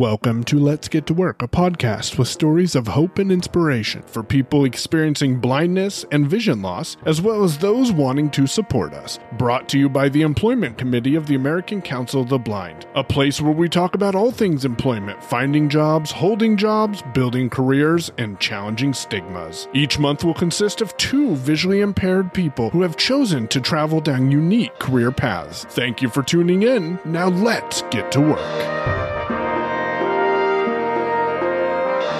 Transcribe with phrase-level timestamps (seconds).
[0.00, 4.22] Welcome to Let's Get to Work, a podcast with stories of hope and inspiration for
[4.22, 9.18] people experiencing blindness and vision loss, as well as those wanting to support us.
[9.36, 13.04] Brought to you by the Employment Committee of the American Council of the Blind, a
[13.04, 18.40] place where we talk about all things employment, finding jobs, holding jobs, building careers, and
[18.40, 19.68] challenging stigmas.
[19.74, 24.30] Each month will consist of two visually impaired people who have chosen to travel down
[24.30, 25.64] unique career paths.
[25.64, 26.98] Thank you for tuning in.
[27.04, 29.09] Now let's get to work.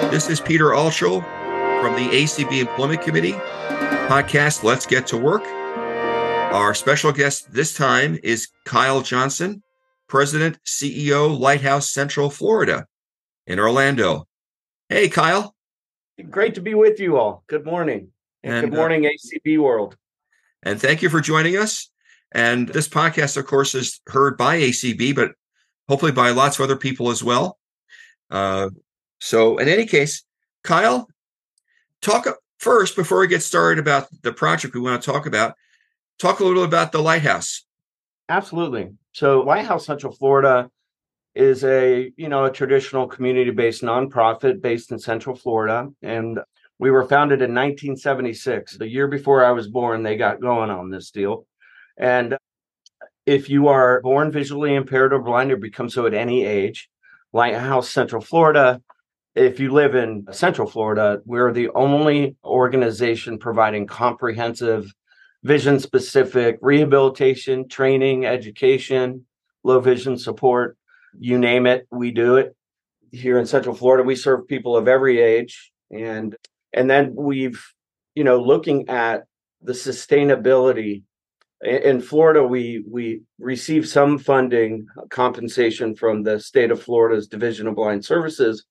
[0.09, 1.23] This is Peter Altschul
[1.81, 3.35] from the ACB Employment Committee
[4.11, 5.45] podcast, Let's Get to Work.
[5.45, 9.63] Our special guest this time is Kyle Johnson,
[10.09, 12.87] President, CEO, Lighthouse Central Florida
[13.47, 14.27] in Orlando.
[14.89, 15.55] Hey, Kyle.
[16.29, 17.45] Great to be with you all.
[17.47, 18.09] Good morning.
[18.43, 19.97] And, and good uh, morning, uh, ACB world.
[20.65, 21.89] And thank you for joining us.
[22.33, 25.33] And this podcast, of course, is heard by ACB, but
[25.89, 27.59] hopefully by lots of other people as well.
[28.29, 28.71] Uh,
[29.21, 30.25] so, in any case,
[30.65, 31.09] Kyle,
[32.01, 32.27] talk
[32.59, 35.55] first before we get started about the project we want to talk about.
[36.19, 37.65] Talk a little about the lighthouse.
[38.29, 38.91] Absolutely.
[39.13, 40.71] So, Lighthouse Central Florida
[41.35, 46.41] is a you know a traditional community-based nonprofit based in Central Florida, and
[46.79, 48.79] we were founded in 1976.
[48.79, 51.47] The year before I was born, they got going on this deal,
[51.99, 52.37] and
[53.27, 56.89] if you are born visually impaired or blind or become so at any age,
[57.33, 58.81] Lighthouse Central Florida
[59.35, 64.93] if you live in Central Florida, we're the only organization providing comprehensive
[65.43, 69.25] vision specific rehabilitation, training, education,
[69.63, 70.77] low vision support,
[71.19, 72.55] you name it, we do it.
[73.13, 76.37] Here in Central Florida, we serve people of every age and
[76.73, 77.65] and then we've
[78.15, 79.25] you know looking at
[79.63, 81.03] the sustainability
[81.63, 87.75] in Florida, we we receive some funding compensation from the state of Florida's Division of
[87.75, 88.65] Blind Services,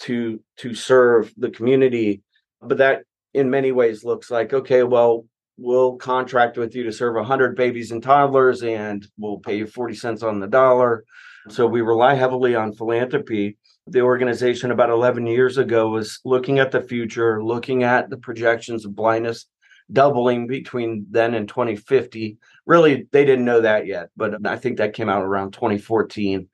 [0.00, 2.22] to to serve the community.
[2.60, 3.02] But that
[3.34, 5.24] in many ways looks like okay well
[5.58, 9.94] we'll contract with you to serve 100 babies and toddlers and we'll pay you 40
[9.94, 11.04] cents on the dollar.
[11.50, 13.58] So we rely heavily on philanthropy.
[13.86, 18.84] The organization about 11 years ago was looking at the future looking at the projections
[18.84, 19.46] of blindness
[19.90, 24.94] doubling between then and 2050 really they didn't know that yet but i think that
[24.94, 26.48] came out around 2014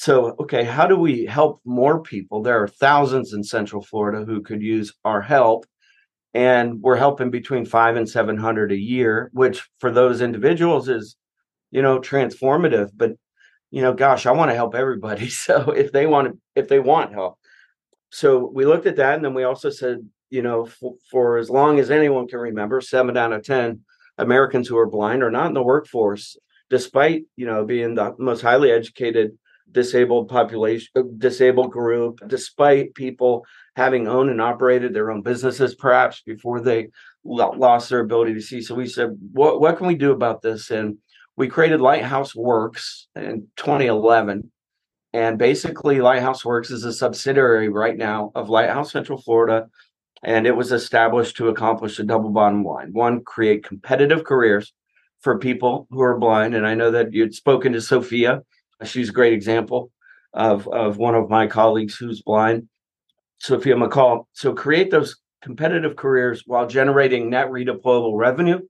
[0.00, 2.42] so okay how do we help more people?
[2.42, 5.66] There are thousands in central florida who could use our help
[6.32, 11.16] and we're helping between five and seven hundred a year which for those individuals is
[11.70, 13.12] you know transformative but
[13.70, 15.28] you know gosh i want to help everybody.
[15.46, 17.38] So if they want to if they want help.
[18.10, 19.98] So we looked at that and then we also said
[20.30, 23.80] you know for, for as long as anyone can remember seven out of ten
[24.16, 26.38] americans who are blind are not in the workforce
[26.70, 29.32] despite you know being the most highly educated
[29.72, 30.88] disabled population,
[31.18, 33.44] disabled group, despite people
[33.76, 36.88] having owned and operated their own businesses, perhaps before they
[37.24, 38.60] lost their ability to see.
[38.60, 40.70] So we said, what, what can we do about this?
[40.70, 40.98] And
[41.36, 44.50] we created Lighthouse Works in 2011.
[45.12, 49.68] And basically, Lighthouse Works is a subsidiary right now of Lighthouse Central Florida.
[50.22, 54.72] And it was established to accomplish a double bottom line one, create competitive careers
[55.20, 56.54] for people who are blind.
[56.54, 58.42] And I know that you'd spoken to Sophia
[58.84, 59.90] She's a great example
[60.32, 62.68] of, of one of my colleagues who's blind,
[63.38, 64.24] Sophia McCall.
[64.32, 68.60] So create those competitive careers while generating net redeployable revenue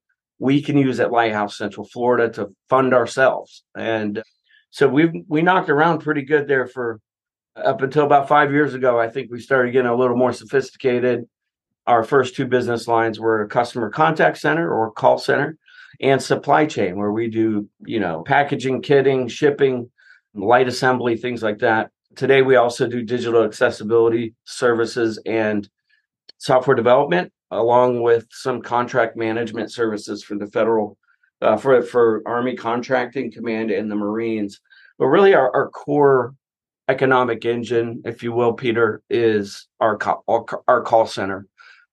[0.40, 3.62] we can use at Lighthouse Central Florida to fund ourselves.
[3.76, 4.22] And
[4.70, 6.98] so we we knocked around pretty good there for
[7.54, 8.98] up until about five years ago.
[8.98, 11.26] I think we started getting a little more sophisticated.
[11.86, 15.58] Our first two business lines were a customer contact center or call center
[16.00, 19.90] and supply chain, where we do, you know, packaging, kitting, shipping,
[20.34, 21.90] light assembly, things like that.
[22.16, 25.68] Today, we also do digital accessibility services and
[26.38, 30.98] software development, along with some contract management services for the federal,
[31.40, 34.60] uh, for for Army contracting command and the Marines.
[34.98, 36.34] But really, our, our core
[36.88, 40.24] economic engine, if you will, Peter, is our call,
[40.66, 41.46] our call center.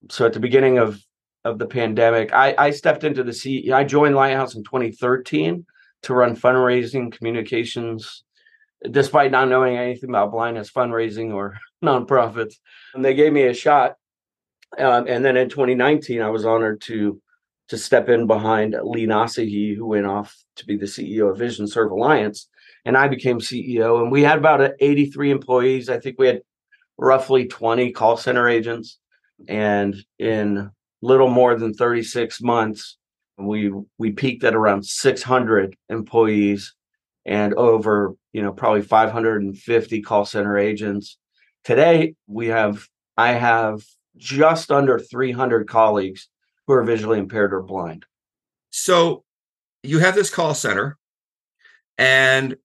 [0.09, 0.99] So at the beginning of
[1.43, 3.71] of the pandemic, I, I stepped into the seat.
[3.71, 5.65] I joined Lighthouse in 2013
[6.03, 8.23] to run fundraising, communications,
[8.89, 12.55] despite not knowing anything about blindness fundraising or nonprofits.
[12.93, 13.95] And they gave me a shot.
[14.77, 17.21] Um, and then in 2019, I was honored to
[17.69, 21.91] to step in behind Lee Nasehi, who went off to be the CEO of VisionServe
[21.91, 22.47] Alliance,
[22.85, 24.01] and I became CEO.
[24.01, 25.89] And we had about 83 employees.
[25.89, 26.41] I think we had
[26.97, 28.99] roughly 20 call center agents,
[29.49, 30.71] and in
[31.01, 32.97] little more than 36 months,
[33.37, 36.73] we we peaked at around 600 employees
[37.27, 41.17] and over, you know, probably 550 call center agents.
[41.65, 42.87] Today, we have,
[43.17, 43.83] I have
[44.15, 46.29] just under 300 colleagues
[46.65, 48.05] who are visually impaired or blind.
[48.69, 49.25] So
[49.83, 50.97] you have this call center,
[51.97, 52.55] and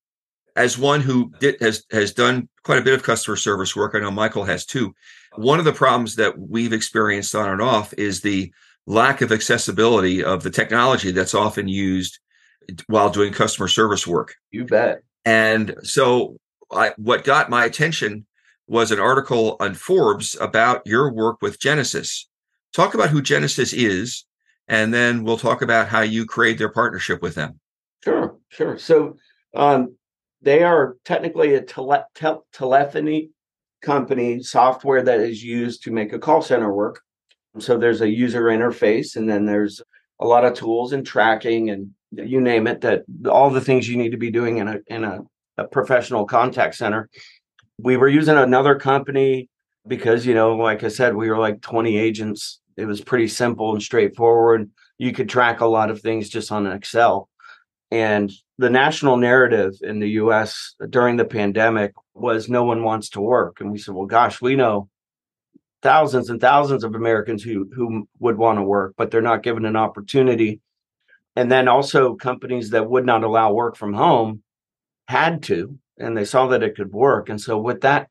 [0.55, 4.01] as one who did, has has done quite a bit of customer service work, I
[4.01, 4.95] know Michael has too.
[5.37, 8.53] One of the problems that we've experienced on and off is the
[8.87, 12.19] lack of accessibility of the technology that's often used
[12.87, 14.35] while doing customer service work.
[14.51, 15.03] You bet.
[15.25, 16.37] And so,
[16.71, 18.27] I, what got my attention
[18.67, 22.25] was an article on Forbes about your work with Genesys.
[22.73, 24.25] Talk about who Genesys is,
[24.69, 27.61] and then we'll talk about how you create their partnership with them.
[28.03, 28.79] Sure, sure.
[28.79, 29.17] So,
[29.55, 29.97] um,
[30.41, 33.31] they are technically a tele- te- telephony
[33.81, 37.01] company software that is used to make a call center work.
[37.59, 39.83] So there's a user interface, and then there's
[40.21, 43.97] a lot of tools and tracking and you name it that all the things you
[43.97, 45.21] need to be doing in a in a,
[45.59, 47.09] a professional contact center.
[47.79, 49.49] We were using another company
[49.87, 52.61] because you know, like I said, we were like 20 agents.
[52.77, 54.71] It was pretty simple and straightforward.
[54.99, 57.29] You could track a lot of things just on Excel.
[57.91, 63.21] And the national narrative in the US during the pandemic was no one wants to
[63.21, 63.61] work.
[63.61, 64.89] And we said, well, gosh, we know
[65.83, 69.65] thousands and thousands of Americans who who would want to work, but they're not given
[69.65, 70.61] an opportunity.
[71.37, 74.43] And then also companies that would not allow work from home
[75.09, 77.29] had to, and they saw that it could work.
[77.29, 78.09] And so with that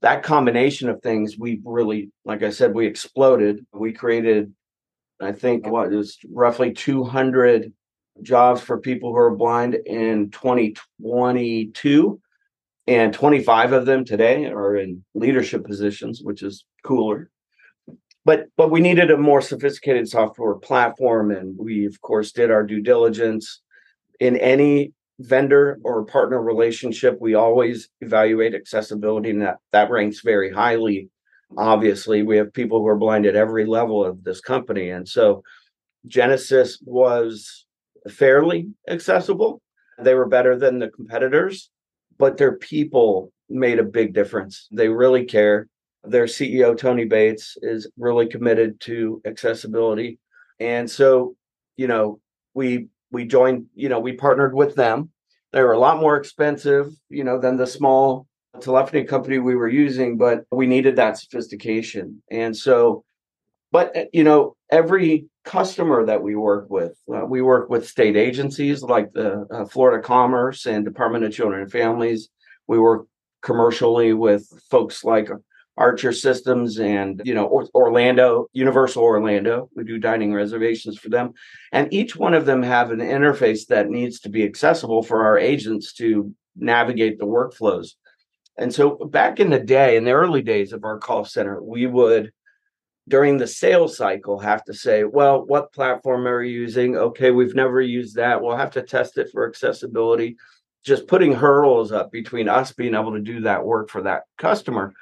[0.00, 3.66] that combination of things, we really, like I said, we exploded.
[3.72, 4.52] We created,
[5.20, 7.70] I think, what is roughly 200
[8.22, 12.20] jobs for people who are blind in 2022
[12.86, 17.30] and 25 of them today are in leadership positions which is cooler
[18.24, 22.64] but but we needed a more sophisticated software platform and we of course did our
[22.64, 23.60] due diligence
[24.18, 30.50] in any vendor or partner relationship we always evaluate accessibility and that that ranks very
[30.50, 31.08] highly
[31.58, 35.42] obviously we have people who are blind at every level of this company and so
[36.08, 37.66] Genesys was
[38.08, 39.60] fairly accessible.
[39.98, 41.70] They were better than the competitors,
[42.18, 44.68] but their people made a big difference.
[44.70, 45.68] They really care.
[46.04, 50.18] Their CEO, Tony Bates, is really committed to accessibility.
[50.58, 51.36] And so,
[51.76, 52.20] you know,
[52.54, 55.10] we we joined, you know, we partnered with them.
[55.52, 58.26] They were a lot more expensive, you know, than the small
[58.60, 62.22] telephony company we were using, but we needed that sophistication.
[62.30, 63.04] And so,
[63.72, 66.96] but you know, every customer that we work with.
[67.12, 71.62] Uh, we work with state agencies like the uh, Florida Commerce and Department of Children
[71.62, 72.28] and Families.
[72.66, 73.06] We work
[73.42, 75.28] commercially with folks like
[75.80, 79.70] Archer Systems and you know or- Orlando, Universal Orlando.
[79.74, 81.32] We do dining reservations for them,
[81.72, 85.38] and each one of them have an interface that needs to be accessible for our
[85.38, 87.94] agents to navigate the workflows.
[88.58, 91.86] And so back in the day, in the early days of our call center, we
[91.86, 92.30] would
[93.08, 96.96] during the sales cycle have to say, well, what platform are you using?
[96.96, 98.40] Okay, we've never used that.
[98.40, 100.36] We'll have to test it for accessibility.
[100.84, 104.92] Just putting hurdles up between us being able to do that work for that customer.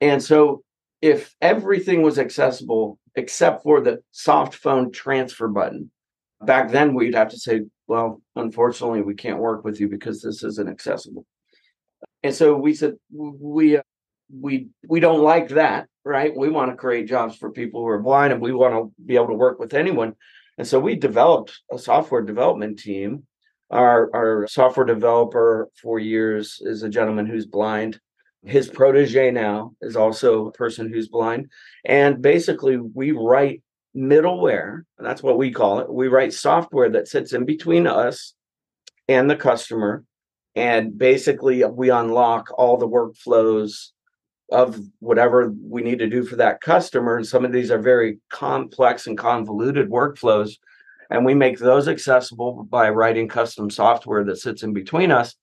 [0.00, 0.62] And so
[1.00, 5.90] if everything was accessible except for the soft phone transfer button,
[6.40, 10.42] back then we'd have to say, well, unfortunately, we can't work with you because this
[10.42, 11.24] isn't accessible.
[12.22, 13.82] And so we said, we uh,
[14.30, 16.34] we we don't like that right?
[16.34, 19.16] We want to create jobs for people who are blind and we want to be
[19.16, 20.14] able to work with anyone.
[20.56, 23.24] And so we developed a software development team.
[23.70, 28.00] Our, our software developer for years is a gentleman who's blind.
[28.44, 31.50] His protege now is also a person who's blind.
[31.84, 33.62] And basically, we write
[33.96, 34.82] middleware.
[34.98, 35.92] That's what we call it.
[35.92, 38.34] We write software that sits in between us
[39.08, 40.04] and the customer.
[40.54, 43.88] And basically, we unlock all the workflows
[44.50, 47.16] of whatever we need to do for that customer.
[47.16, 50.52] And some of these are very complex and convoluted workflows.
[51.10, 55.34] And we make those accessible by writing custom software that sits in between us.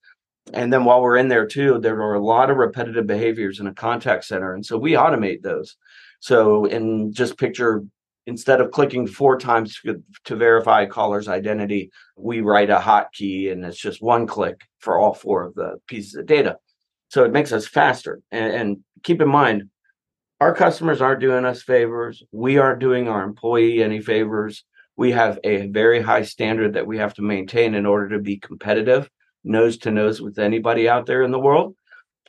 [0.52, 3.66] And then while we're in there too, there are a lot of repetitive behaviors in
[3.66, 4.54] a contact center.
[4.54, 5.76] And so we automate those.
[6.20, 7.82] So in just picture,
[8.26, 13.50] instead of clicking four times to, to verify a caller's identity, we write a hotkey
[13.50, 16.56] and it's just one click for all four of the pieces of data.
[17.08, 18.20] So it makes us faster.
[18.30, 19.70] And, and keep in mind,
[20.40, 22.22] our customers aren't doing us favors.
[22.30, 24.64] We aren't doing our employee any favors.
[24.96, 28.38] We have a very high standard that we have to maintain in order to be
[28.38, 29.10] competitive,
[29.46, 31.74] nose to nose with anybody out there in the world.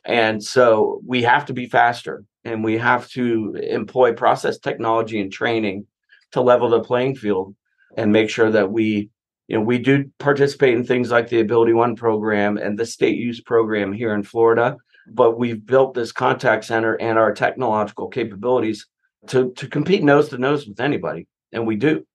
[0.04, 5.30] And so we have to be faster and we have to employ process technology and
[5.30, 5.86] training
[6.32, 7.54] to level the playing field
[7.96, 9.10] and make sure that we
[9.48, 13.40] you know, we do participate in things like the AbilityOne program and the state use
[13.40, 14.76] program here in Florida,
[15.10, 18.86] but we've built this contact center and our technological capabilities
[19.28, 21.26] to, to compete nose to nose with anybody.
[21.50, 22.06] And we do.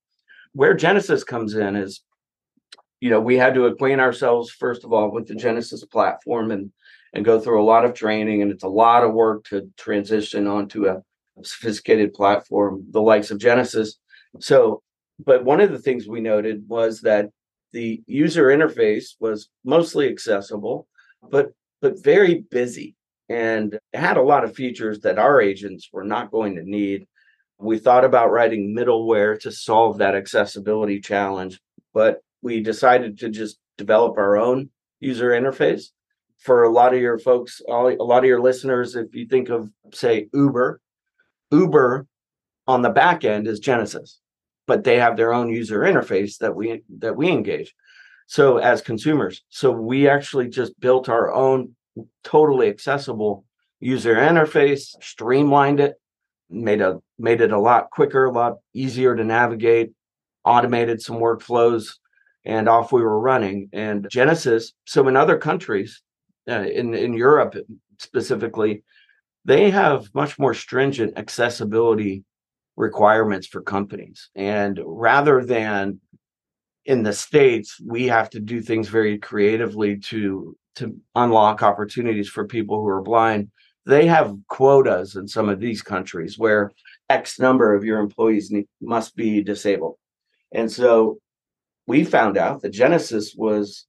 [0.53, 2.01] Where Genesys comes in is,
[3.03, 6.71] you know, we had to acquaint ourselves, first of all, with the Genesys platform and
[7.13, 8.41] and go through a lot of training.
[8.41, 11.03] And it's a lot of work to transition onto a
[11.43, 13.95] sophisticated platform, the likes of Genesys.
[14.39, 14.81] So
[15.19, 17.29] but one of the things we noted was that
[17.73, 20.87] the user interface was mostly accessible,
[21.29, 22.95] but but very busy
[23.27, 27.05] and had a lot of features that our agents were not going to need.
[27.59, 31.59] We thought about writing middleware to solve that accessibility challenge,
[31.93, 34.69] but we decided to just develop our own
[34.99, 35.85] user interface.
[36.37, 39.69] For a lot of your folks, a lot of your listeners, if you think of,
[39.93, 40.81] say, Uber,
[41.51, 42.05] Uber
[42.67, 44.17] on the back end is Genesys
[44.65, 47.73] but they have their own user interface that we that we engage
[48.27, 51.75] so as consumers so we actually just built our own
[52.23, 53.45] totally accessible
[53.79, 55.95] user interface streamlined it
[56.49, 59.91] made a made it a lot quicker a lot easier to navigate
[60.45, 61.95] automated some workflows
[62.45, 66.01] and off we were running and Genesys so in other countries
[66.49, 67.55] uh, in in europe
[67.99, 68.83] specifically
[69.45, 72.23] they have much more stringent accessibility
[72.75, 74.29] requirements for companies.
[74.35, 75.99] And rather than
[76.85, 82.47] in the states, we have to do things very creatively to to unlock opportunities for
[82.47, 83.51] people who are blind.
[83.85, 86.71] They have quotas in some of these countries where
[87.09, 89.97] X number of your employees need, must be disabled.
[90.51, 91.19] And so
[91.87, 93.85] we found out that Genesys was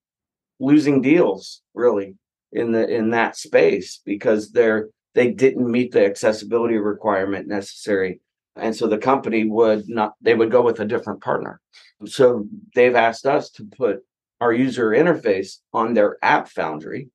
[0.61, 2.17] losing deals really
[2.53, 8.21] in the in that space because they're they didn't meet the accessibility requirement necessary.
[8.57, 11.61] And so the company would not they would go with a different partner.
[12.07, 14.05] So they've asked us to put
[14.41, 17.09] our user interface on their AppFoundry.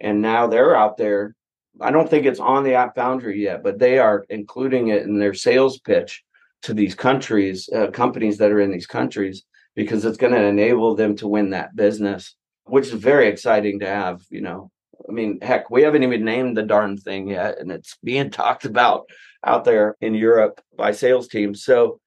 [0.00, 1.34] And now they're out there.
[1.80, 5.34] I don't think it's on the AppFoundry yet but they are including it in their
[5.34, 6.24] sales pitch
[6.62, 9.44] to these countries uh, companies that are in these countries
[9.82, 12.34] because it's going to enable them to win that business
[12.64, 14.70] which is very exciting to have you know
[15.08, 18.64] I mean, heck, we haven't even named the darn thing yet, and it's being talked
[18.64, 19.08] about
[19.44, 21.64] out there in Europe by sales teams.
[21.64, 22.00] So,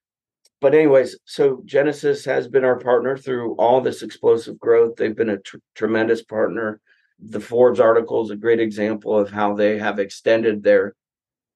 [0.62, 4.96] but anyways, so Genesys has been our partner through all this explosive growth.
[4.96, 6.80] They've been a tr- tremendous partner.
[7.20, 10.96] The Forbes article is a great example of how they have extended their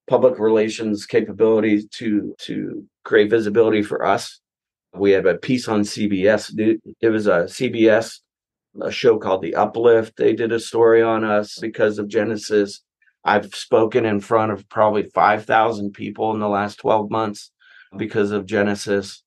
[0.08, 4.40] public relations capabilities to to create visibility for us.
[4.98, 6.52] We have a piece on CBS.
[7.00, 8.18] It was a CBS
[8.80, 10.16] a show called The Uplift.
[10.16, 12.80] They did a story on us because of Genesys.
[13.24, 17.50] I've spoken in front of probably 5,000 people in the last 12 months
[17.96, 19.20] because of Genesys.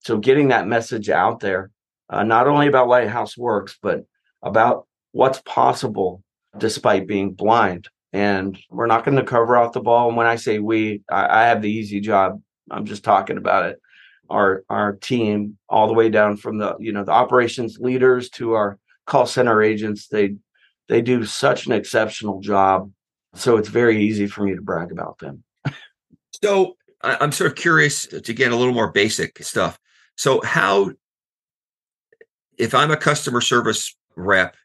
[0.00, 1.70] So getting that message out there,
[2.10, 4.04] uh, not only about Lighthouse Works, but
[4.42, 6.22] about what's possible
[6.56, 7.88] despite being blind.
[8.12, 10.08] And we're not going to cover off the ball.
[10.08, 12.40] And when I say we, I, I have the easy job.
[12.70, 13.78] I'm just talking about it.
[14.30, 18.54] Our our team, all the way down from the you know the operations leaders to
[18.54, 20.08] our call center agents.
[20.08, 20.36] They
[20.88, 22.90] they do such an exceptional job.
[23.34, 25.44] So it's very easy for me to brag about them.
[26.42, 29.78] So i'm sort of curious to get a little more basic stuff.
[30.16, 30.90] So how
[32.58, 34.56] if i'm a customer service rep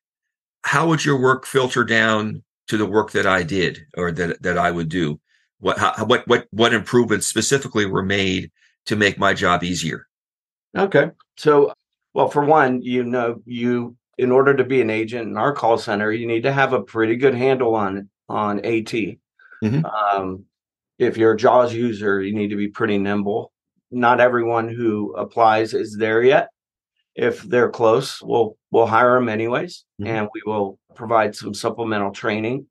[0.63, 4.57] how would your work filter down to the work that i did or that that
[4.57, 5.19] i would do?
[5.59, 8.51] What how, what what what improvements specifically were made
[8.85, 10.07] to make my job easier
[10.77, 11.73] okay so
[12.13, 15.77] well for one you know you in order to be an agent in our call
[15.77, 18.91] center, you need to have a pretty good handle on on AT.
[18.91, 19.85] Mm-hmm.
[19.85, 20.45] Um,
[20.99, 23.51] if you're a JAWS user, you need to be pretty nimble.
[23.91, 26.49] Not everyone who applies is there yet.
[27.15, 30.07] If they're close, we'll we'll hire them anyways, mm-hmm.
[30.07, 32.67] and we will provide some supplemental training.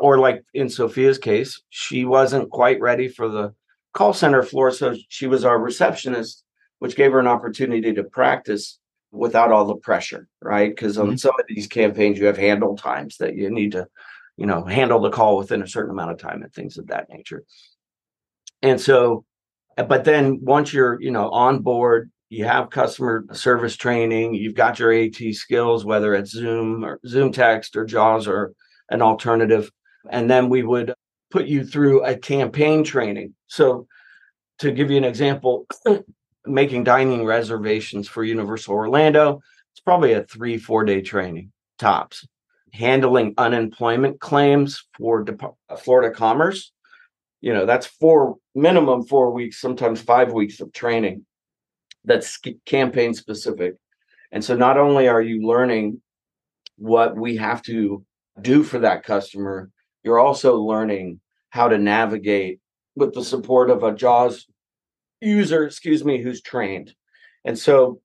[0.00, 3.54] Or like in Sophia's case, she wasn't quite ready for the
[3.94, 6.44] call center floor, so she was our receptionist,
[6.80, 8.78] which gave her an opportunity to practice
[9.12, 10.70] without all the pressure, right?
[10.70, 11.16] Because on mm-hmm.
[11.16, 13.86] some of these campaigns, you have handle times that you need to,
[14.36, 17.08] you know, handle the call within a certain amount of time and things of that
[17.08, 17.44] nature.
[18.60, 19.24] And so,
[19.76, 24.80] but then once you're, you know, on board, you have customer service training, you've got
[24.80, 28.54] your AT skills, whether it's Zoom or ZoomText or JAWS or
[28.90, 29.70] an alternative.
[30.10, 30.94] And then we would
[31.34, 33.34] put you through a campaign training.
[33.48, 33.88] So
[34.60, 35.66] to give you an example,
[36.46, 39.40] making dining reservations for Universal Orlando,
[39.72, 42.24] it's probably a three, four day training tops.
[42.72, 45.26] Handling unemployment claims for
[45.68, 46.70] uh, Florida Commerce,
[47.40, 51.26] you know, that's four minimum four weeks, sometimes five weeks of training
[52.04, 53.74] that's campaign specific.
[54.30, 56.00] And so not only are you learning
[56.76, 58.04] what we have to
[58.40, 59.70] do for that customer,
[60.04, 61.20] you're also learning
[61.54, 62.58] how to navigate
[62.96, 64.48] with the support of a JAWS
[65.20, 66.92] user, excuse me, who's trained.
[67.44, 68.00] And so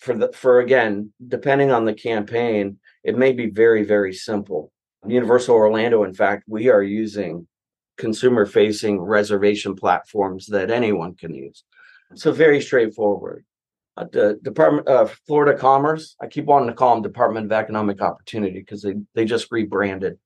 [0.00, 4.70] for the for again, depending on the campaign, it may be very, very simple.
[5.06, 7.48] Universal Orlando, in fact, we are using
[7.96, 11.64] consumer facing reservation platforms that anyone can use.
[12.16, 13.46] So very straightforward.
[13.96, 18.02] Uh, the Department of Florida Commerce, I keep wanting to call them Department of Economic
[18.02, 20.18] Opportunity because they, they just rebranded.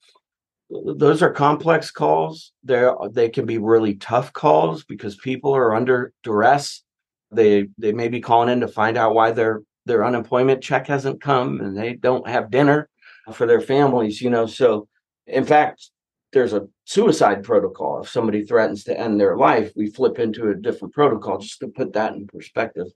[0.71, 2.53] Those are complex calls.
[2.63, 6.83] They they can be really tough calls because people are under duress.
[7.31, 11.23] They they may be calling in to find out why their their unemployment check hasn't
[11.23, 12.89] come and they don't have dinner
[13.33, 14.21] for their families.
[14.21, 14.89] You know, so
[15.27, 15.91] in fact,
[16.33, 18.03] there's a suicide protocol.
[18.03, 21.69] If somebody threatens to end their life, we flip into a different protocol just to
[21.69, 22.89] put that in perspective.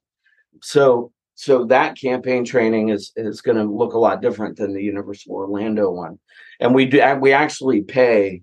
[0.60, 1.12] So
[1.42, 5.34] so that campaign training is is going to look a lot different than the Universal
[5.34, 6.20] Orlando one.
[6.60, 8.42] And we do we actually pay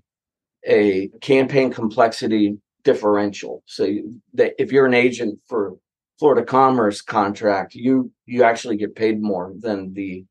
[0.67, 3.63] a campaign complexity differential.
[3.67, 3.87] So
[4.33, 5.77] that if you're an agent for
[6.19, 10.25] Florida Commerce contract, you you actually get paid more than the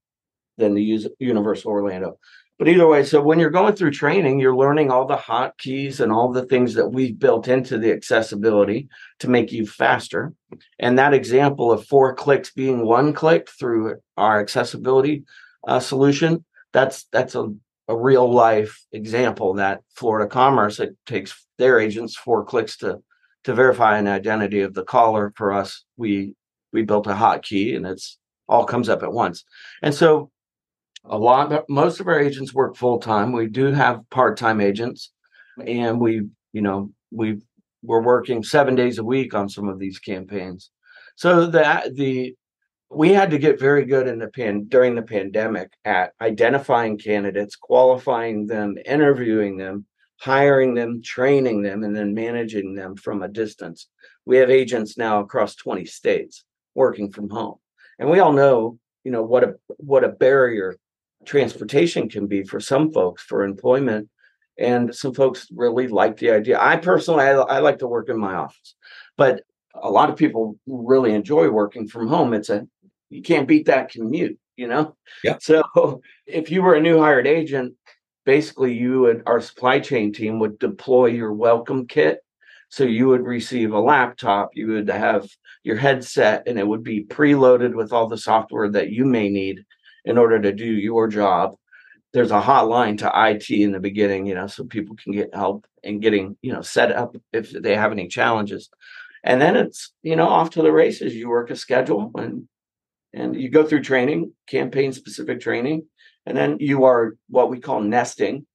[0.59, 2.19] than the Universal Orlando.
[2.59, 6.11] But either way, so when you're going through training, you're learning all the hotkeys and
[6.11, 8.88] all the things that we've built into the accessibility
[9.21, 10.33] to make you faster.
[10.81, 15.25] And that example of four clicks being one click through our accessibility
[15.69, 17.49] uh, solution, that's that's a,
[17.87, 22.99] a real life example that Florida Commerce it takes their agents four clicks to
[23.45, 25.33] to verify an identity of the caller.
[25.37, 26.35] For us, we
[26.73, 29.45] we built a hotkey and it's all comes up at once.
[29.83, 30.31] And so
[31.05, 35.12] a lot most of our agents work full time we do have part-time agents
[35.67, 37.38] and we you know we
[37.83, 40.71] we're working seven days a week on some of these campaigns.
[41.17, 42.35] So that the
[42.90, 47.55] we had to get very good in the pan during the pandemic at identifying candidates
[47.55, 49.85] qualifying them interviewing them
[50.21, 53.88] hiring them training them and then managing them from a distance.
[54.25, 56.44] We have agents now across 20 states
[56.75, 57.57] working from home.
[57.99, 60.77] And we all know you know what a what a barrier
[61.29, 64.09] transportation can be for some folks for employment.
[64.59, 66.59] And some folks really like the idea.
[66.61, 68.75] I personally, I, I like to work in my office,
[69.17, 69.43] but
[69.81, 72.35] a lot of people really enjoy working from home.
[72.35, 72.67] It's a,
[73.09, 74.97] you can't beat that commute, you know?
[75.23, 75.37] Yeah.
[75.41, 77.75] So if you were a new hired agent,
[78.27, 82.19] basically you and our supply chain team would deploy your welcome kit
[82.69, 85.29] so you would receive a laptop, you would have
[85.62, 89.64] your headset, and it would be preloaded with all the software that you may need
[90.09, 91.55] in order to do your job.
[92.14, 95.66] There's a hotline to IT in the beginning, you know, so people can get help
[95.83, 98.71] in getting, you know, set up if they have any challenges.
[99.23, 101.14] And then it's, you know, off to the races.
[101.14, 102.49] You work a schedule and
[103.12, 105.87] and you go through training, campaign specific training,
[106.25, 108.47] and then you are what we call nesting,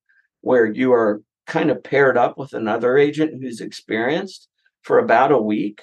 [0.42, 4.48] where you are kind of paired up with another agent who's experienced
[4.82, 5.82] for about a week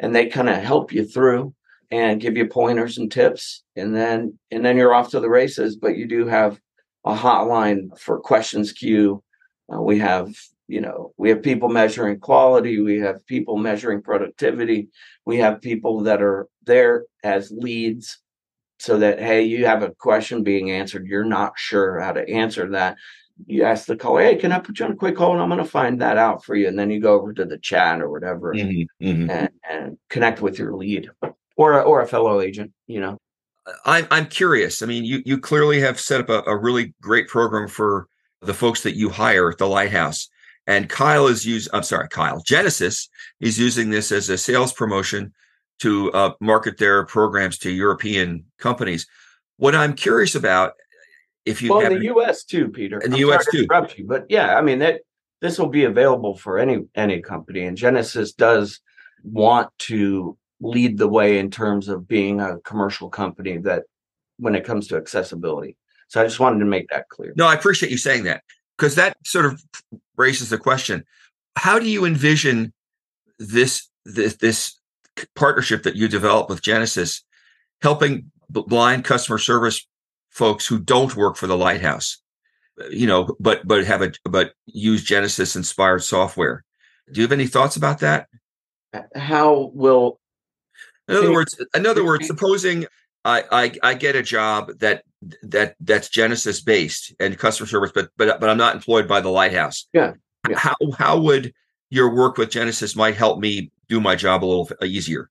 [0.00, 1.54] and they kind of help you through
[1.92, 5.76] and give you pointers and tips and then and then you're off to the races
[5.76, 6.58] but you do have
[7.04, 9.22] a hotline for questions queue.
[9.72, 10.34] Uh, we have
[10.68, 14.88] you know we have people measuring quality we have people measuring productivity
[15.26, 18.18] we have people that are there as leads
[18.78, 22.70] so that hey you have a question being answered you're not sure how to answer
[22.70, 22.96] that.
[23.46, 25.48] You ask the caller hey can i put you on a quick call and i'm
[25.48, 28.00] going to find that out for you and then you go over to the chat
[28.00, 29.30] or whatever mm-hmm, mm-hmm.
[29.30, 31.10] And, and connect with your lead
[31.56, 33.18] or a, or a fellow agent, you know.
[33.84, 34.82] I'm I'm curious.
[34.82, 38.08] I mean, you you clearly have set up a, a really great program for
[38.40, 40.28] the folks that you hire at the Lighthouse.
[40.66, 41.72] And Kyle is using.
[41.72, 43.08] I'm sorry, Kyle Genesys
[43.40, 45.32] is using this as a sales promotion
[45.80, 49.06] to uh, market their programs to European companies.
[49.56, 50.74] What I'm curious about,
[51.44, 52.44] if you well, in the U.S.
[52.44, 53.46] too, Peter, in the I'm U.S.
[53.50, 55.00] too, you, but yeah, I mean that
[55.40, 58.80] this will be available for any any company, and Genesys does
[59.24, 63.84] want to lead the way in terms of being a commercial company that
[64.38, 65.76] when it comes to accessibility.
[66.08, 67.32] So I just wanted to make that clear.
[67.36, 68.42] No, I appreciate you saying that
[68.76, 69.62] because that sort of
[70.16, 71.04] raises the question:
[71.56, 72.72] How do you envision
[73.38, 74.78] this this this
[75.34, 77.22] partnership that you develop with Genesys
[77.80, 79.86] helping blind customer service
[80.30, 82.18] folks who don't work for the Lighthouse,
[82.90, 86.64] you know, but but have a but use Genesys inspired software?
[87.10, 88.28] Do you have any thoughts about that?
[89.14, 90.20] How will
[91.12, 92.86] in other words, in other words, supposing
[93.24, 95.04] I, I I get a job that
[95.42, 99.30] that that's Genesys based and customer service, but but but I'm not employed by the
[99.30, 99.86] Lighthouse.
[99.92, 100.14] Yeah.
[100.48, 100.58] yeah.
[100.58, 101.52] How how would
[101.90, 105.30] your work with Genesys might help me do my job a little uh, easier?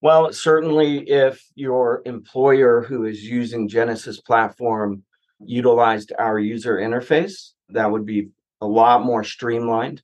[0.00, 5.02] Well, certainly if your employer who is using Genesys platform
[5.40, 8.28] utilized our user interface, that would be
[8.60, 10.02] a lot more streamlined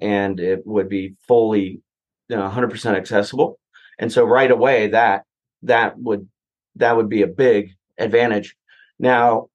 [0.00, 1.80] and it would be fully
[2.28, 3.58] you know 100% accessible.
[3.98, 5.24] And so right away that
[5.62, 6.28] that would
[6.76, 8.54] that would be a big advantage.
[8.98, 9.48] Now,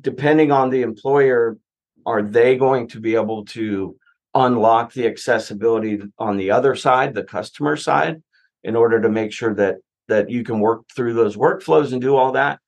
[0.00, 1.58] depending on the employer,
[2.06, 3.96] are they going to be able to
[4.34, 8.22] unlock the accessibility on the other side, the customer side,
[8.62, 9.76] in order to make sure that
[10.08, 12.58] that you can work through those workflows and do all that?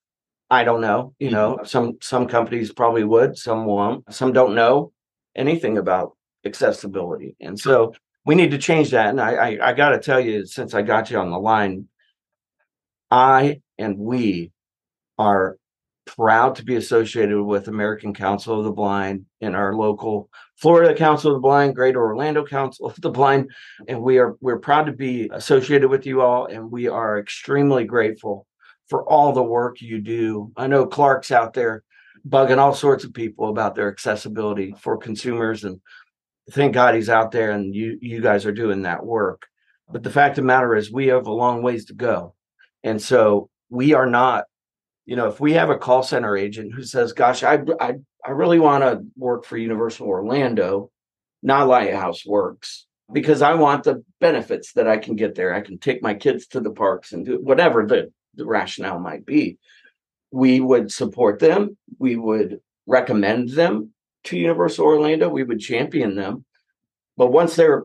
[0.49, 1.14] I don't know.
[1.19, 1.66] You know, mm-hmm.
[1.66, 4.12] some some companies probably would, some won't.
[4.12, 4.92] Some don't know
[5.35, 7.92] anything about accessibility, and so
[8.27, 9.11] we need to change that.
[9.11, 11.89] And I I, I got to tell you, since I got you on the line,
[13.11, 14.53] I and we
[15.19, 15.57] are
[16.07, 21.33] proud to be associated with American Council of the Blind in our local Florida Council
[21.33, 23.51] of the Blind, Greater Orlando Council of the Blind,
[23.89, 27.85] and we are we're proud to be associated with you all, and we are extremely
[27.85, 28.47] grateful
[28.89, 30.53] for all the work you do.
[30.57, 31.83] I know Clark's out there
[32.29, 35.81] bugging all sorts of people about their accessibility for consumers, and
[36.50, 39.46] thank God he's out there, and you you guys are doing that work.
[39.90, 42.35] But the fact of the matter is, we have a long ways to go,
[42.82, 44.44] and so we are not
[45.06, 48.30] you know, if we have a call center agent who says, "Gosh, I I, I
[48.32, 50.90] really want to work for Universal Orlando,"
[51.42, 55.54] not Lighthouse works because I want the benefits that I can get there.
[55.54, 59.24] I can take my kids to the parks and do whatever the, the rationale might
[59.24, 59.59] be.
[60.32, 61.76] We would support them.
[62.00, 63.92] We would recommend them
[64.27, 65.29] to Universal Orlando.
[65.29, 66.45] We would champion them.
[67.17, 67.85] But once they're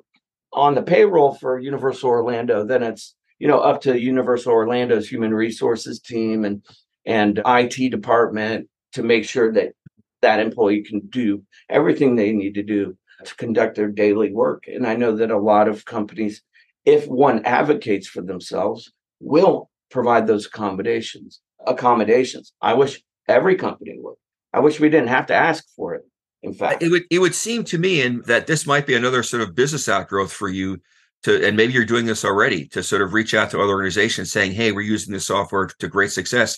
[0.53, 5.33] on the payroll for Universal Orlando, then it's you know up to Universal Orlando's human
[5.33, 6.63] resources team and
[7.05, 9.73] and IT department to make sure that
[10.21, 14.65] that employee can do everything they need to do to conduct their daily work.
[14.67, 16.41] And I know that a lot of companies,
[16.85, 21.41] if one advocates for themselves, will provide those accommodations.
[21.65, 22.53] Accommodations.
[22.61, 24.15] I wish every company would.
[24.53, 26.03] I wish we didn't have to ask for it.
[26.43, 29.23] In fact, it would it would seem to me, and that this might be another
[29.23, 30.81] sort of business outgrowth for you
[31.23, 34.31] to, and maybe you're doing this already to sort of reach out to other organizations
[34.31, 36.57] saying, "Hey, we're using this software to great success."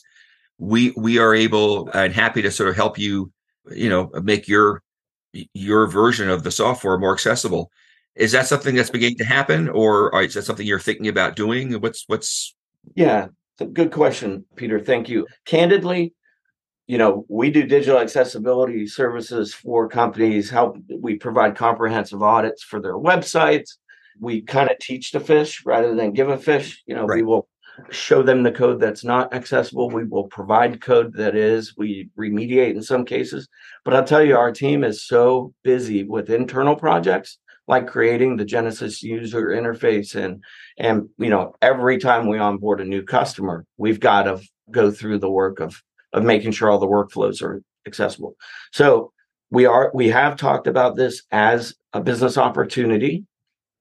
[0.58, 3.32] we we are able and happy to sort of help you
[3.72, 4.82] you know make your
[5.54, 7.72] your version of the software more accessible.
[8.16, 11.36] Is that something that's beginning to happen or uh, is that something you're thinking about
[11.36, 11.74] doing?
[11.82, 12.56] What's what's
[12.96, 13.28] yeah
[13.72, 14.80] good question peter.
[14.80, 15.28] Thank you.
[15.46, 16.14] Candidly
[16.94, 22.80] you know we do digital accessibility services for companies help we provide comprehensive audits for
[22.80, 23.70] their websites
[24.20, 27.18] we kind of teach the fish rather than give a fish you know right.
[27.18, 27.48] we will
[27.90, 29.90] show them the code that's not accessible.
[29.90, 31.74] We will provide code that is.
[31.76, 33.48] We remediate in some cases.
[33.84, 38.46] But I'll tell you, our team is so busy with internal projects like creating the
[38.46, 40.44] Genesys user interface and
[40.78, 45.18] and you know every time we onboard a new customer, we've got to go through
[45.18, 45.82] the work of
[46.14, 48.36] of making sure all the workflows are accessible.
[48.72, 49.12] So
[49.52, 53.26] we are we have talked about this as a business opportunity.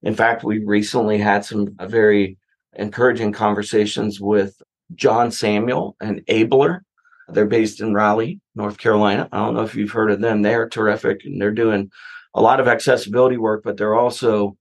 [0.02, 2.36] In fact, we recently had some uh, very
[2.74, 4.60] encouraging conversations with
[4.94, 6.84] John Samuel and Abler.
[7.28, 9.28] They're based in Raleigh, North Carolina.
[9.32, 10.42] I don't know if you've heard of them.
[10.42, 11.90] They're terrific and they're doing
[12.34, 14.56] a lot of accessibility work, but they're also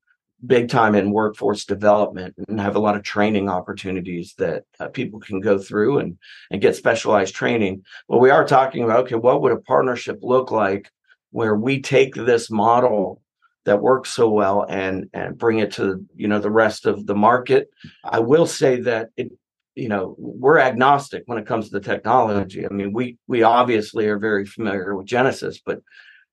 [0.46, 5.20] big time in workforce development and have a lot of training opportunities that uh, people
[5.20, 6.18] can go through and,
[6.50, 7.84] and get specialized training.
[8.08, 10.92] But we are talking about okay, what would a partnership look like
[11.32, 13.22] where we take this model
[13.66, 17.16] that works so well and and bring it to you know the rest of the
[17.16, 17.70] market
[18.04, 19.32] i will say that it
[19.76, 24.08] you know we're agnostic when it comes to the technology i mean we we obviously
[24.08, 25.80] are very familiar with Genesys but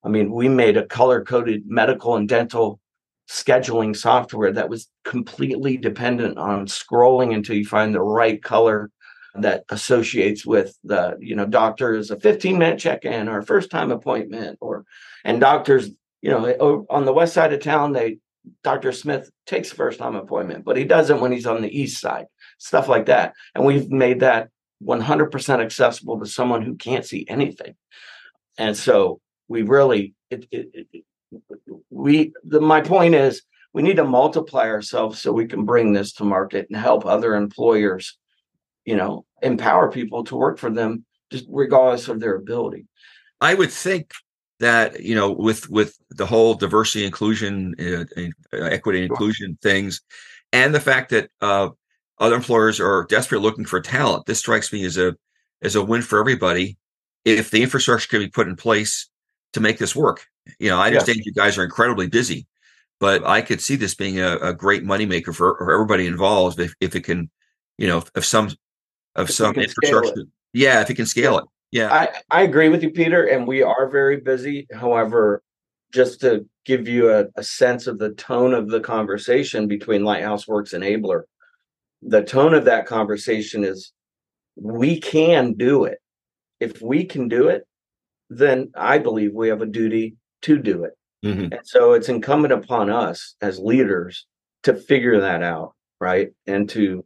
[0.02, 2.80] i mean we made a color coded medical and dental
[3.30, 8.90] scheduling software that was completely dependent on scrolling until you find the right color
[9.34, 14.56] that associates with the you know doctors a 15 minute check-in or first time appointment
[14.60, 14.84] or
[15.24, 15.90] and doctors
[16.22, 18.18] you know, oh, on the west side of town, they
[18.62, 18.92] Dr.
[18.92, 22.26] Smith takes first time appointment, but he doesn't when he's on the east side,
[22.58, 23.34] stuff like that.
[23.54, 24.48] And we've made that
[24.82, 27.74] 100% accessible to someone who can't see anything.
[28.56, 31.04] And so we really, it, it, it,
[31.90, 36.12] we, the, my point is, we need to multiply ourselves so we can bring this
[36.14, 38.16] to market and help other employers,
[38.84, 42.86] you know, empower people to work for them, just regardless of their ability.
[43.40, 44.12] I would think
[44.60, 50.00] that you know with with the whole diversity inclusion uh, uh, equity inclusion things
[50.52, 51.68] and the fact that uh,
[52.18, 55.14] other employers are desperately looking for talent this strikes me as a
[55.62, 56.76] as a win for everybody
[57.24, 59.08] if the infrastructure can be put in place
[59.52, 60.26] to make this work
[60.58, 62.46] you know i understand you guys are incredibly busy
[63.00, 66.74] but I could see this being a, a great moneymaker for, for everybody involved if,
[66.80, 67.30] if it can,
[67.76, 68.50] you know, if some
[69.14, 70.24] of If some we can scale infrastructure.
[70.52, 71.38] Yeah, if you can scale Yeah.
[71.38, 71.44] it.
[71.70, 71.92] Yeah.
[71.92, 74.66] I, I agree with you, Peter, and we are very busy.
[74.72, 75.42] However,
[75.92, 80.48] just to give you a, a sense of the tone of the conversation between Lighthouse
[80.48, 81.26] Works and Abler,
[82.02, 83.92] the tone of that conversation is
[84.56, 85.98] we can do it.
[86.58, 87.66] If we can do it,
[88.30, 90.92] then I believe we have a duty to do it.
[91.24, 91.52] Mhm.
[91.52, 94.26] And so it's incumbent upon us as leaders
[94.62, 96.30] to figure that out, right?
[96.46, 97.04] And to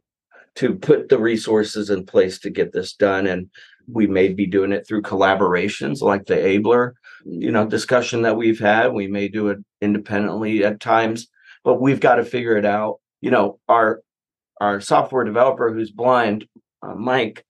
[0.55, 3.25] to put the resources in place to get this done.
[3.25, 3.49] And
[3.87, 6.93] we may be doing it through collaborations like the Abler,
[7.25, 8.93] you know, discussion that we've had.
[8.93, 11.27] We may do it independently at times,
[11.63, 12.99] but we've got to figure it out.
[13.21, 14.01] You know, our
[14.61, 16.45] our software developer who's blind,
[16.83, 17.43] uh, Mike,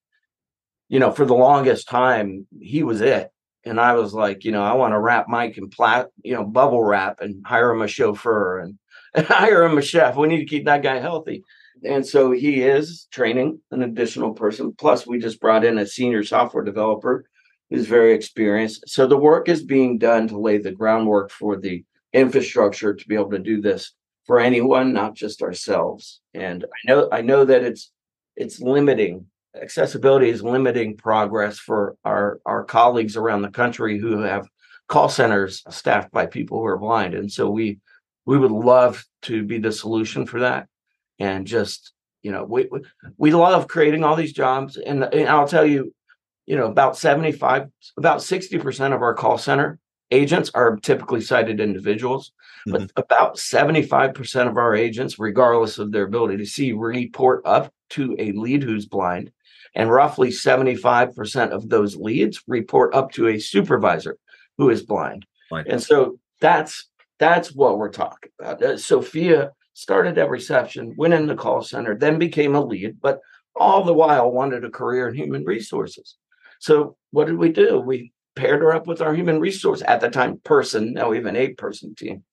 [0.87, 3.29] you know, for the longest time, he was it.
[3.65, 6.43] And I was like, you know, I want to wrap Mike in plat, you know,
[6.43, 8.77] bubble wrap and hire him a chauffeur and,
[9.15, 10.17] and hire him a chef.
[10.17, 11.43] We need to keep that guy healthy.
[11.85, 14.73] And so he is training an additional person.
[14.77, 17.25] Plus, we just brought in a senior software developer
[17.69, 18.83] who's very experienced.
[18.87, 23.15] So the work is being done to lay the groundwork for the infrastructure to be
[23.15, 23.93] able to do this
[24.25, 26.21] for anyone, not just ourselves.
[26.33, 27.91] And I know I know that it's
[28.35, 29.25] it's limiting
[29.61, 34.47] accessibility is limiting progress for our our colleagues around the country who have
[34.87, 37.13] call centers staffed by people who are blind.
[37.13, 37.79] And so we
[38.25, 40.67] we would love to be the solution for that.
[41.19, 42.69] And just you know we
[43.17, 44.77] we- love creating all these jobs.
[44.77, 45.93] And, and I'll tell you
[46.45, 49.79] you know about 75 about 60% of our call center
[50.11, 52.33] agents are typically sighted individuals
[52.65, 52.99] but mm-hmm.
[52.99, 58.31] about 75% of our agents regardless of their ability to see report up to a
[58.33, 59.31] lead who's blind
[59.75, 64.17] and roughly 75% of those leads report up to a supervisor
[64.57, 65.25] who is blind.
[65.69, 68.61] And so that's that's what we're talking about.
[68.61, 73.19] Uh, sophia started at reception went in the call center then became a lead but
[73.55, 76.15] all the while wanted a career in human resources.
[76.59, 77.79] So what did we do?
[77.79, 81.27] We paired her up with our human resource at the time person now we have
[81.27, 82.23] an eight person team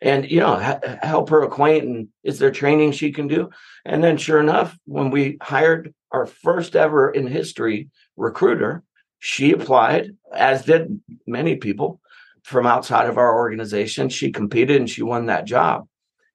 [0.00, 0.56] and you know
[1.02, 3.50] help her acquaint and is there training she can do?
[3.84, 8.82] And then sure enough when we hired our first ever in history recruiter
[9.18, 12.00] she applied as did many people
[12.42, 15.86] from outside of our organization she competed and she won that job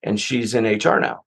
[0.04, 1.24] and she's in hr now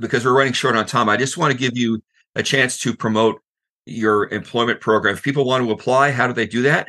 [0.00, 2.02] because we're running short on time, I just want to give you
[2.34, 3.40] a chance to promote
[3.86, 5.14] your employment program.
[5.14, 6.88] If people want to apply, how do they do that?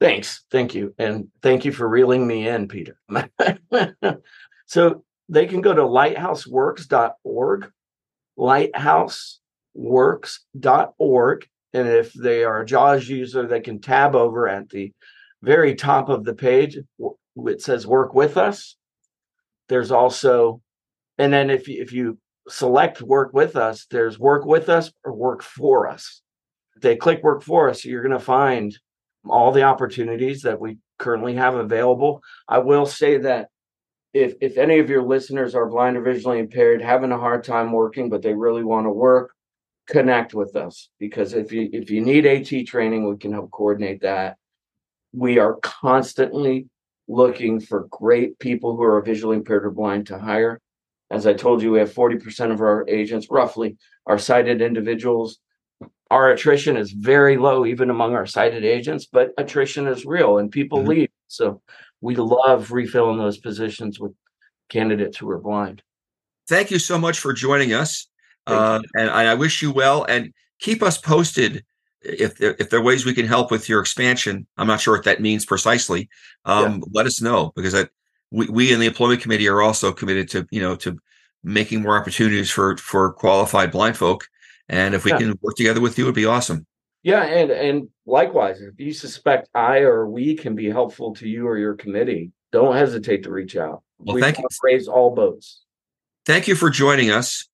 [0.00, 0.44] Thanks.
[0.50, 0.94] Thank you.
[0.98, 2.98] And thank you for reeling me in, Peter.
[4.66, 7.72] so they can go to lighthouseworks.org,
[9.78, 11.46] lighthouseworks.org.
[11.72, 14.92] And if they are a JAWS user, they can tab over at the
[15.42, 16.78] very top of the page.
[17.36, 18.76] It says work with us.
[19.68, 20.62] There's also,
[21.18, 25.12] and then if you, if you select work with us, there's work with us or
[25.12, 26.22] work for us.
[26.76, 28.76] If they click work for us, you're going to find
[29.28, 32.22] all the opportunities that we currently have available.
[32.48, 33.48] I will say that
[34.14, 37.72] if if any of your listeners are blind or visually impaired, having a hard time
[37.72, 39.32] working, but they really want to work,
[39.86, 44.02] connect with us because if you if you need AT training, we can help coordinate
[44.02, 44.36] that.
[45.12, 46.66] We are constantly
[47.08, 50.60] looking for great people who are visually impaired or blind to hire.
[51.10, 55.38] As I told you, we have 40% of our agents roughly are sighted individuals
[56.10, 60.50] our attrition is very low even among our sighted agents but attrition is real and
[60.52, 60.88] people Mhm.
[60.88, 61.60] leave so
[62.00, 64.12] we love refilling those positions with
[64.68, 65.82] candidates who are blind
[66.48, 68.08] Thank you so much for joining us.
[68.46, 71.64] Uh, and I I wish you well and keep us posted
[72.02, 74.46] if there, if there are ways we can help with your expansion.
[74.56, 76.08] I'm not sure what that means precisely.
[76.44, 77.88] Um, Let us know because I,
[78.30, 80.96] we, we in the employment committee are also committed to, you know, to
[81.42, 84.26] making more opportunities for, for qualified blind folk.
[84.68, 85.18] And if we Yeah.
[85.18, 86.66] can work together with you, it'd be awesome.
[87.02, 91.46] yeah and and likewise if you suspect i or we can be helpful to you
[91.46, 94.46] or your committee don't hesitate to reach out Well, we thank you.
[94.62, 95.62] raise all boats
[96.24, 97.46] Thank you for joining us.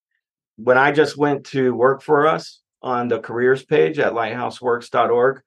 [0.63, 5.43] When I just went to work for us on the careers page at lighthouseworks.org,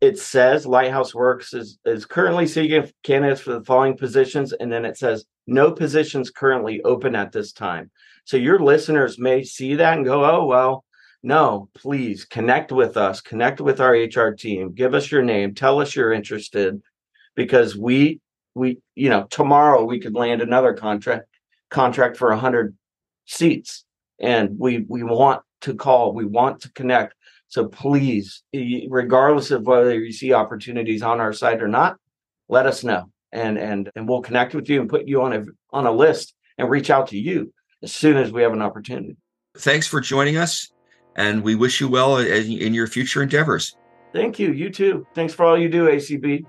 [0.00, 4.52] it says Lighthouse Works is, is currently seeking candidates for the following positions.
[4.52, 7.90] And then it says no positions currently open at this time.
[8.24, 10.84] So your listeners may see that and go, oh, well,
[11.22, 15.80] no, please connect with us, connect with our HR team, give us your name, tell
[15.80, 16.82] us you're interested
[17.36, 18.20] because we,
[18.54, 21.26] we, you know, tomorrow we could land another contract
[21.70, 22.76] contract for a hundred
[23.24, 23.84] seats
[24.22, 27.14] and we we want to call we want to connect
[27.48, 28.42] so please
[28.88, 31.96] regardless of whether you see opportunities on our site or not
[32.48, 35.44] let us know and and and we'll connect with you and put you on a
[35.70, 39.16] on a list and reach out to you as soon as we have an opportunity.
[39.56, 40.70] Thanks for joining us,
[41.16, 43.76] and we wish you well uh, in your future endeavors.
[44.12, 44.52] Thank you.
[44.52, 45.06] You too.
[45.14, 46.44] Thanks for all you do, ACB.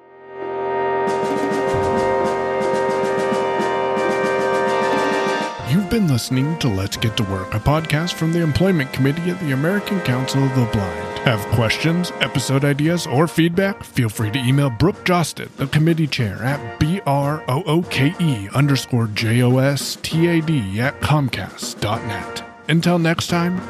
[5.93, 9.51] Been listening to Let's Get to Work, a podcast from the Employment Committee at the
[9.51, 11.19] American Council of the Blind.
[11.19, 13.83] Have questions, episode ideas, or feedback?
[13.83, 22.43] Feel free to email Brooke Jostad, the committee chair, at B-R-O-O-K-E underscore J-O-S-T-A-D at Comcast.net.
[22.67, 23.61] Until next time,